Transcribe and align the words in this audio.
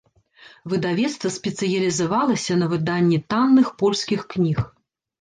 Выдавецтва 0.71 1.33
спецыялізавалася 1.35 2.59
на 2.65 2.73
выданні 2.75 3.23
танных 3.37 3.67
польскіх 3.85 4.21
кніг. 4.37 4.57